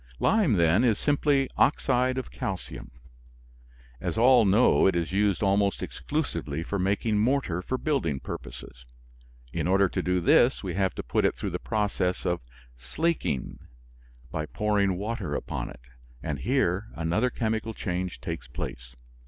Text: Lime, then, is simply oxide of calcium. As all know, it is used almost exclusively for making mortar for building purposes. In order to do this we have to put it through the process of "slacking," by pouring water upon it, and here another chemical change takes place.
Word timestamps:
Lime, 0.19 0.53
then, 0.53 0.83
is 0.83 0.97
simply 0.97 1.47
oxide 1.57 2.17
of 2.17 2.31
calcium. 2.31 2.89
As 3.99 4.17
all 4.17 4.45
know, 4.45 4.87
it 4.87 4.95
is 4.95 5.11
used 5.11 5.43
almost 5.43 5.83
exclusively 5.83 6.63
for 6.63 6.79
making 6.79 7.19
mortar 7.19 7.61
for 7.61 7.77
building 7.77 8.19
purposes. 8.19 8.85
In 9.53 9.67
order 9.67 9.87
to 9.89 10.01
do 10.01 10.19
this 10.19 10.63
we 10.63 10.73
have 10.73 10.95
to 10.95 11.03
put 11.03 11.23
it 11.23 11.35
through 11.35 11.51
the 11.51 11.59
process 11.59 12.25
of 12.25 12.41
"slacking," 12.77 13.59
by 14.31 14.47
pouring 14.47 14.97
water 14.97 15.35
upon 15.35 15.69
it, 15.69 15.81
and 16.23 16.39
here 16.39 16.87
another 16.95 17.29
chemical 17.29 17.75
change 17.75 18.19
takes 18.21 18.47
place. 18.47 18.95